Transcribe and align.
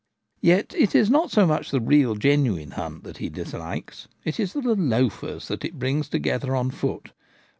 Yet 0.41 0.73
it 0.75 0.95
is 0.95 1.11
not 1.11 1.29
so 1.29 1.45
much 1.45 1.69
the 1.69 1.79
real 1.79 2.15
genuine 2.15 2.71
hunt 2.71 3.03
that 3.03 3.17
he 3.17 3.29
dislikes: 3.29 4.07
it 4.25 4.39
is 4.39 4.53
the 4.53 4.61
loafers 4.61 5.51
it 5.51 5.77
brings 5.77 6.09
together 6.09 6.55
on 6.55 6.71
foot. 6.71 7.11